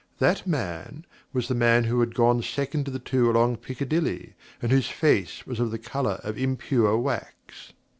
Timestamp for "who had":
1.83-2.15